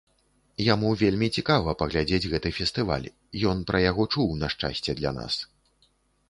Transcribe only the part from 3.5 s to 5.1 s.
ён пра яго чуў, на шчасце